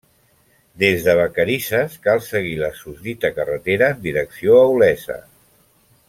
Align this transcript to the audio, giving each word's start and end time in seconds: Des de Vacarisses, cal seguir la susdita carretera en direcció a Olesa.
Des 0.83 1.03
de 1.07 1.13
Vacarisses, 1.19 1.97
cal 2.07 2.23
seguir 2.29 2.57
la 2.61 2.71
susdita 2.81 3.31
carretera 3.39 3.91
en 3.97 4.01
direcció 4.09 4.57
a 4.63 4.69
Olesa. 4.75 5.19